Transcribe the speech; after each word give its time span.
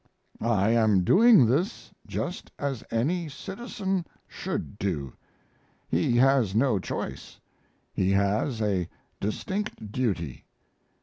I 0.41 0.71
am 0.71 1.03
doing 1.03 1.45
this 1.45 1.91
just 2.07 2.49
as 2.57 2.83
any 2.89 3.29
citizen 3.29 4.07
should 4.27 4.79
do. 4.79 5.13
He 5.87 6.17
has 6.17 6.55
no 6.55 6.79
choice. 6.79 7.39
He 7.93 8.09
has 8.13 8.63
a 8.63 8.89
distinct 9.19 9.91
duty. 9.91 10.45